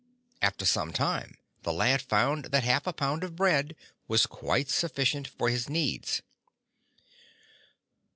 [0.41, 3.75] After some time the lad found that half a pound of bread
[4.07, 6.23] was quite sufficient for his needs.